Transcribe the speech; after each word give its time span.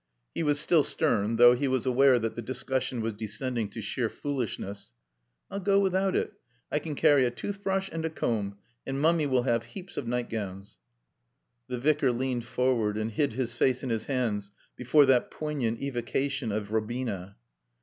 He 0.33 0.41
was 0.41 0.59
still 0.59 0.83
stern, 0.83 1.35
though, 1.35 1.53
he 1.53 1.67
was 1.67 1.85
aware 1.85 2.17
that 2.17 2.33
the 2.33 2.41
discussion 2.41 3.01
was 3.01 3.13
descending 3.13 3.69
to 3.69 3.83
sheer 3.83 4.09
foolishness. 4.09 4.93
"I'll 5.51 5.59
go 5.59 5.79
without 5.79 6.15
it. 6.15 6.33
I 6.71 6.79
can 6.79 6.95
carry 6.95 7.23
a 7.23 7.29
toothbrush 7.29 7.87
and 7.93 8.03
a 8.03 8.09
comb, 8.09 8.57
and 8.83 8.99
Mummy 8.99 9.27
will 9.27 9.43
have 9.43 9.63
heaps 9.63 9.97
of 9.97 10.07
nightgowns." 10.07 10.79
The 11.67 11.77
Vicar 11.77 12.11
leaned 12.11 12.45
forward 12.45 12.97
and 12.97 13.11
hid 13.11 13.33
his 13.33 13.53
face 13.53 13.83
in 13.83 13.91
his 13.91 14.05
hands 14.05 14.49
before 14.75 15.05
that 15.05 15.29
poignant 15.29 15.79
evocation 15.79 16.51
of 16.51 16.71
Robina. 16.71 17.35